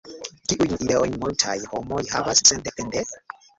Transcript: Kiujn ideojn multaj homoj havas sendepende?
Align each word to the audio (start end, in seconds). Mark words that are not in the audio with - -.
Kiujn 0.51 0.73
ideojn 0.77 1.13
multaj 1.25 1.55
homoj 1.75 2.01
havas 2.17 2.45
sendepende? 2.53 3.07